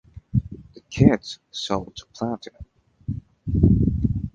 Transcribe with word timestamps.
The 0.73 0.79
Kids 0.89 1.37
sold 1.51 1.95
to 1.97 2.07
platinum. 2.07 2.65